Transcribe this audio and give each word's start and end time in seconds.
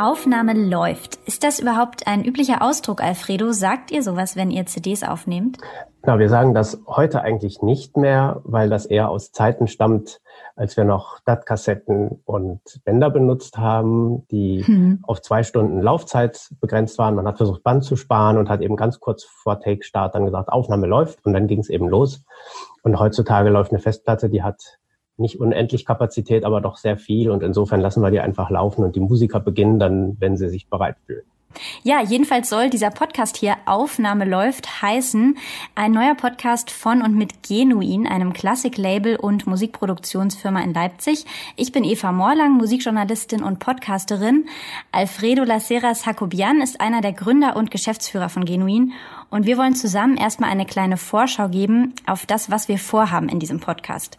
Aufnahme 0.00 0.54
läuft. 0.54 1.16
Ist 1.26 1.44
das 1.44 1.60
überhaupt 1.60 2.06
ein 2.06 2.24
üblicher 2.24 2.62
Ausdruck, 2.62 3.02
Alfredo? 3.02 3.52
Sagt 3.52 3.90
ihr 3.90 4.02
sowas, 4.02 4.34
wenn 4.34 4.50
ihr 4.50 4.64
CDs 4.64 5.02
aufnehmt? 5.02 5.58
Na, 6.02 6.18
wir 6.18 6.30
sagen 6.30 6.54
das 6.54 6.80
heute 6.86 7.20
eigentlich 7.20 7.60
nicht 7.60 7.98
mehr, 7.98 8.40
weil 8.44 8.70
das 8.70 8.86
eher 8.86 9.10
aus 9.10 9.32
Zeiten 9.32 9.68
stammt, 9.68 10.22
als 10.56 10.78
wir 10.78 10.84
noch 10.84 11.20
DAT-Kassetten 11.26 12.22
und 12.24 12.60
Bänder 12.84 13.10
benutzt 13.10 13.58
haben, 13.58 14.26
die 14.28 14.64
hm. 14.64 15.00
auf 15.02 15.20
zwei 15.20 15.42
Stunden 15.42 15.82
Laufzeit 15.82 16.48
begrenzt 16.62 16.96
waren. 16.96 17.14
Man 17.14 17.26
hat 17.26 17.36
versucht, 17.36 17.62
Band 17.62 17.84
zu 17.84 17.96
sparen 17.96 18.38
und 18.38 18.48
hat 18.48 18.62
eben 18.62 18.76
ganz 18.76 19.00
kurz 19.00 19.24
vor 19.24 19.60
Take-Start 19.60 20.14
dann 20.14 20.24
gesagt, 20.24 20.48
Aufnahme 20.48 20.86
läuft 20.86 21.24
und 21.26 21.34
dann 21.34 21.46
ging 21.46 21.60
es 21.60 21.68
eben 21.68 21.88
los. 21.88 22.24
Und 22.82 22.98
heutzutage 22.98 23.50
läuft 23.50 23.72
eine 23.72 23.80
Festplatte, 23.80 24.30
die 24.30 24.42
hat 24.42 24.78
nicht 25.20 25.40
unendlich 25.40 25.86
Kapazität, 25.86 26.44
aber 26.44 26.60
doch 26.60 26.76
sehr 26.76 26.96
viel. 26.96 27.30
Und 27.30 27.42
insofern 27.42 27.80
lassen 27.80 28.02
wir 28.02 28.10
die 28.10 28.20
einfach 28.20 28.50
laufen 28.50 28.84
und 28.84 28.96
die 28.96 29.00
Musiker 29.00 29.40
beginnen 29.40 29.78
dann, 29.78 30.16
wenn 30.18 30.36
sie 30.36 30.48
sich 30.48 30.68
bereit 30.68 30.96
fühlen. 31.06 31.22
Ja, 31.82 32.00
jedenfalls 32.00 32.48
soll 32.48 32.70
dieser 32.70 32.90
Podcast 32.90 33.36
hier 33.36 33.56
Aufnahme 33.66 34.24
läuft 34.24 34.82
heißen. 34.82 35.36
Ein 35.74 35.92
neuer 35.92 36.14
Podcast 36.14 36.70
von 36.70 37.02
und 37.02 37.16
mit 37.16 37.42
Genuin, 37.42 38.06
einem 38.06 38.32
Klassik-Label 38.32 39.16
und 39.16 39.46
Musikproduktionsfirma 39.46 40.60
in 40.60 40.72
Leipzig. 40.72 41.24
Ich 41.56 41.72
bin 41.72 41.84
Eva 41.84 42.12
Morlang, 42.12 42.52
Musikjournalistin 42.52 43.42
und 43.42 43.58
Podcasterin. 43.58 44.46
Alfredo 44.92 45.42
Laceras 45.42 46.04
Jacobian 46.04 46.60
ist 46.60 46.80
einer 46.80 47.00
der 47.00 47.12
Gründer 47.12 47.56
und 47.56 47.70
Geschäftsführer 47.70 48.28
von 48.28 48.44
Genuin. 48.44 48.92
Und 49.30 49.46
wir 49.46 49.56
wollen 49.56 49.76
zusammen 49.76 50.16
erstmal 50.16 50.50
eine 50.50 50.66
kleine 50.66 50.96
Vorschau 50.96 51.48
geben 51.48 51.94
auf 52.06 52.26
das, 52.26 52.50
was 52.50 52.68
wir 52.68 52.78
vorhaben 52.78 53.28
in 53.28 53.38
diesem 53.38 53.60
Podcast. 53.60 54.18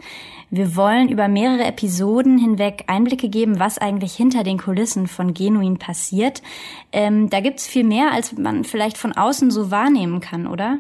Wir 0.50 0.78
wollen 0.78 1.10
über 1.10 1.28
mehrere 1.28 1.66
Episoden 1.66 2.38
hinweg 2.38 2.86
Einblicke 2.88 3.28
geben, 3.28 3.60
was 3.60 3.78
eigentlich 3.78 4.14
hinter 4.14 4.44
den 4.44 4.58
Kulissen 4.58 5.08
von 5.08 5.34
Genuin 5.34 5.78
passiert. 5.78 6.42
Ähm, 6.94 7.30
da 7.30 7.42
gibt's 7.42 7.68
viel 7.68 7.84
mehr, 7.84 8.14
als 8.14 8.38
man 8.38 8.64
vielleicht 8.64 8.98
von 8.98 9.12
außen 9.12 9.52
so 9.52 9.70
wahrnehmen 9.70 10.22
kann, 10.22 10.48
oder? 10.48 10.80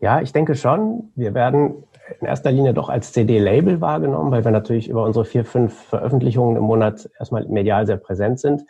Ja, 0.00 0.22
ich 0.22 0.32
denke 0.32 0.54
schon. 0.54 1.10
Wir 1.14 1.34
werden 1.34 1.84
in 2.20 2.26
erster 2.26 2.52
Linie 2.52 2.72
doch 2.72 2.88
als 2.88 3.12
CD-Label 3.12 3.80
wahrgenommen, 3.82 4.30
weil 4.30 4.44
wir 4.44 4.52
natürlich 4.52 4.88
über 4.88 5.04
unsere 5.04 5.26
vier, 5.26 5.44
fünf 5.44 5.74
Veröffentlichungen 5.74 6.56
im 6.56 6.62
Monat 6.62 7.10
erstmal 7.18 7.46
medial 7.46 7.86
sehr 7.86 7.98
präsent 7.98 8.40
sind 8.40 8.64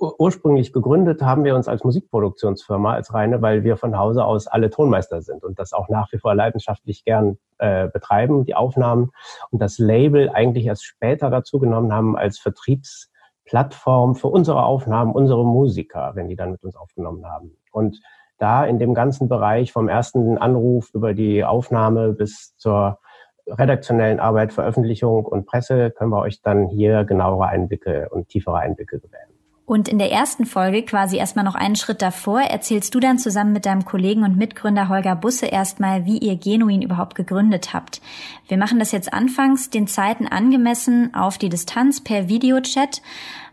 ursprünglich 0.00 0.72
gegründet 0.72 1.22
haben 1.22 1.44
wir 1.44 1.54
uns 1.54 1.68
als 1.68 1.84
Musikproduktionsfirma, 1.84 2.94
als 2.94 3.12
reine, 3.12 3.42
weil 3.42 3.64
wir 3.64 3.76
von 3.76 3.98
Hause 3.98 4.24
aus 4.24 4.46
alle 4.46 4.70
Tonmeister 4.70 5.20
sind 5.20 5.44
und 5.44 5.58
das 5.58 5.72
auch 5.72 5.88
nach 5.88 6.10
wie 6.12 6.18
vor 6.18 6.34
leidenschaftlich 6.34 7.04
gern 7.04 7.38
äh, 7.58 7.88
betreiben, 7.88 8.44
die 8.44 8.54
Aufnahmen 8.54 9.10
und 9.50 9.60
das 9.60 9.78
Label 9.78 10.30
eigentlich 10.30 10.66
erst 10.66 10.84
später 10.84 11.28
dazu 11.30 11.58
genommen 11.58 11.92
haben 11.92 12.16
als 12.16 12.38
Vertriebsplattform 12.38 14.14
für 14.14 14.28
unsere 14.28 14.64
Aufnahmen, 14.64 15.12
unsere 15.12 15.44
Musiker, 15.44 16.12
wenn 16.14 16.28
die 16.28 16.36
dann 16.36 16.52
mit 16.52 16.64
uns 16.64 16.76
aufgenommen 16.76 17.26
haben. 17.26 17.56
Und 17.70 18.00
da 18.38 18.64
in 18.64 18.78
dem 18.78 18.94
ganzen 18.94 19.28
Bereich 19.28 19.70
vom 19.70 19.88
ersten 19.88 20.38
Anruf 20.38 20.90
über 20.94 21.12
die 21.12 21.44
Aufnahme 21.44 22.12
bis 22.12 22.56
zur 22.56 22.98
redaktionellen 23.46 24.20
Arbeit, 24.20 24.52
Veröffentlichung 24.52 25.26
und 25.26 25.46
Presse 25.46 25.90
können 25.90 26.10
wir 26.10 26.20
euch 26.20 26.40
dann 26.40 26.68
hier 26.68 27.04
genauere 27.04 27.48
Einblicke 27.48 28.08
und 28.10 28.28
tiefere 28.28 28.58
Einblicke 28.58 28.98
gewähren. 28.98 29.29
Und 29.70 29.86
in 29.88 30.00
der 30.00 30.10
ersten 30.10 30.46
Folge, 30.46 30.82
quasi 30.82 31.16
erstmal 31.16 31.44
noch 31.44 31.54
einen 31.54 31.76
Schritt 31.76 32.02
davor, 32.02 32.40
erzählst 32.40 32.92
du 32.92 32.98
dann 32.98 33.20
zusammen 33.20 33.52
mit 33.52 33.66
deinem 33.66 33.84
Kollegen 33.84 34.24
und 34.24 34.36
Mitgründer 34.36 34.88
Holger 34.88 35.14
Busse 35.14 35.46
erstmal, 35.46 36.06
wie 36.06 36.18
ihr 36.18 36.34
Genuin 36.34 36.82
überhaupt 36.82 37.14
gegründet 37.14 37.72
habt. 37.72 38.02
Wir 38.48 38.56
machen 38.56 38.80
das 38.80 38.90
jetzt 38.90 39.12
anfangs 39.12 39.70
den 39.70 39.86
Zeiten 39.86 40.26
angemessen 40.26 41.14
auf 41.14 41.38
die 41.38 41.50
Distanz 41.50 42.00
per 42.00 42.28
Videochat, 42.28 43.00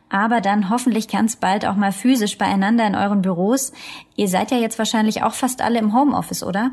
aber 0.09 0.41
dann 0.41 0.71
hoffentlich 0.71 1.07
ganz 1.07 1.35
bald 1.35 1.67
auch 1.67 1.75
mal 1.75 1.91
physisch 1.91 2.39
beieinander 2.39 2.87
in 2.87 2.95
euren 2.95 3.21
Büros. 3.21 3.71
Ihr 4.15 4.27
seid 4.27 4.49
ja 4.49 4.57
jetzt 4.57 4.79
wahrscheinlich 4.79 5.21
auch 5.21 5.35
fast 5.35 5.61
alle 5.61 5.77
im 5.77 5.93
Homeoffice, 5.93 6.41
oder? 6.41 6.71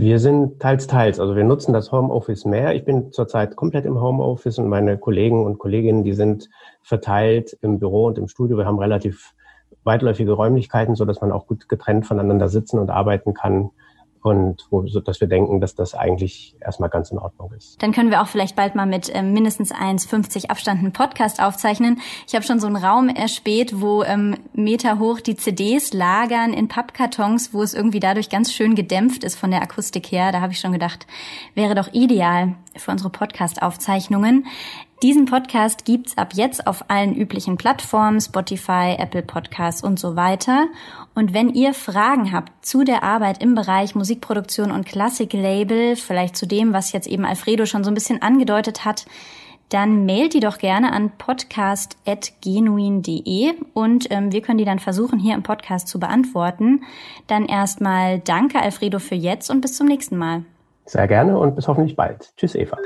Wir 0.00 0.20
sind 0.20 0.60
teils, 0.60 0.86
teils. 0.86 1.18
Also 1.18 1.34
wir 1.34 1.42
nutzen 1.42 1.72
das 1.72 1.90
Homeoffice 1.90 2.44
mehr. 2.44 2.72
Ich 2.72 2.84
bin 2.84 3.10
zurzeit 3.10 3.56
komplett 3.56 3.84
im 3.84 4.00
Homeoffice 4.00 4.58
und 4.58 4.68
meine 4.68 4.96
Kollegen 4.96 5.44
und 5.44 5.58
Kolleginnen, 5.58 6.04
die 6.04 6.12
sind 6.12 6.48
verteilt 6.82 7.58
im 7.62 7.80
Büro 7.80 8.06
und 8.06 8.16
im 8.16 8.28
Studio. 8.28 8.56
Wir 8.56 8.64
haben 8.64 8.78
relativ 8.78 9.34
weitläufige 9.82 10.30
Räumlichkeiten, 10.30 10.94
so 10.94 11.04
dass 11.04 11.20
man 11.20 11.32
auch 11.32 11.48
gut 11.48 11.68
getrennt 11.68 12.06
voneinander 12.06 12.48
sitzen 12.48 12.78
und 12.78 12.90
arbeiten 12.90 13.34
kann 13.34 13.70
und 14.28 14.66
wo, 14.70 14.86
so, 14.86 15.00
dass 15.00 15.20
wir 15.20 15.28
denken, 15.28 15.60
dass 15.60 15.74
das 15.74 15.94
eigentlich 15.94 16.56
erstmal 16.60 16.90
ganz 16.90 17.10
in 17.10 17.18
Ordnung 17.18 17.52
ist. 17.56 17.82
Dann 17.82 17.92
können 17.92 18.10
wir 18.10 18.22
auch 18.22 18.28
vielleicht 18.28 18.56
bald 18.56 18.74
mal 18.74 18.86
mit 18.86 19.10
ähm, 19.14 19.32
mindestens 19.32 19.74
1,50 19.74 20.50
Abstand 20.50 20.80
einen 20.80 20.92
Podcast 20.92 21.42
aufzeichnen. 21.42 22.00
Ich 22.26 22.34
habe 22.34 22.44
schon 22.44 22.60
so 22.60 22.66
einen 22.66 22.76
Raum 22.76 23.08
erspäht, 23.08 23.80
wo 23.80 24.02
ähm, 24.02 24.36
Meter 24.52 24.98
hoch 24.98 25.20
die 25.20 25.36
CDs 25.36 25.92
lagern 25.92 26.52
in 26.52 26.68
Pappkartons, 26.68 27.52
wo 27.52 27.62
es 27.62 27.74
irgendwie 27.74 28.00
dadurch 28.00 28.30
ganz 28.30 28.52
schön 28.52 28.74
gedämpft 28.74 29.24
ist 29.24 29.36
von 29.36 29.50
der 29.50 29.62
Akustik 29.62 30.10
her. 30.12 30.32
Da 30.32 30.40
habe 30.40 30.52
ich 30.52 30.60
schon 30.60 30.72
gedacht, 30.72 31.06
wäre 31.54 31.74
doch 31.74 31.92
ideal 31.92 32.54
für 32.76 32.90
unsere 32.90 33.10
Podcast-Aufzeichnungen. 33.10 34.46
Diesen 35.02 35.26
Podcast 35.26 35.84
gibt's 35.84 36.16
ab 36.18 36.32
jetzt 36.34 36.66
auf 36.66 36.86
allen 36.88 37.14
üblichen 37.14 37.56
Plattformen, 37.56 38.20
Spotify, 38.20 38.96
Apple 38.98 39.22
Podcasts 39.22 39.84
und 39.84 40.00
so 40.00 40.16
weiter. 40.16 40.66
Und 41.14 41.32
wenn 41.32 41.50
ihr 41.50 41.72
Fragen 41.72 42.32
habt 42.32 42.66
zu 42.66 42.82
der 42.82 43.04
Arbeit 43.04 43.40
im 43.40 43.54
Bereich 43.54 43.94
Musikproduktion 43.94 44.72
und 44.72 44.86
Klassiklabel, 44.86 45.94
vielleicht 45.94 46.36
zu 46.36 46.46
dem, 46.46 46.72
was 46.72 46.90
jetzt 46.90 47.06
eben 47.06 47.24
Alfredo 47.24 47.64
schon 47.64 47.84
so 47.84 47.92
ein 47.92 47.94
bisschen 47.94 48.22
angedeutet 48.22 48.84
hat, 48.84 49.06
dann 49.68 50.04
mailt 50.04 50.34
die 50.34 50.40
doch 50.40 50.58
gerne 50.58 50.92
an 50.92 51.12
podcast.genuin.de 51.16 53.52
und 53.74 54.10
ähm, 54.10 54.32
wir 54.32 54.42
können 54.42 54.58
die 54.58 54.64
dann 54.64 54.80
versuchen, 54.80 55.20
hier 55.20 55.36
im 55.36 55.44
Podcast 55.44 55.86
zu 55.86 56.00
beantworten. 56.00 56.82
Dann 57.28 57.46
erstmal 57.46 58.18
danke, 58.18 58.60
Alfredo, 58.60 58.98
für 58.98 59.14
jetzt 59.14 59.48
und 59.48 59.60
bis 59.60 59.76
zum 59.76 59.86
nächsten 59.86 60.16
Mal. 60.16 60.42
Sehr 60.86 61.06
gerne 61.06 61.38
und 61.38 61.54
bis 61.54 61.68
hoffentlich 61.68 61.94
bald. 61.94 62.32
Tschüss, 62.36 62.56
Eva. 62.56 62.78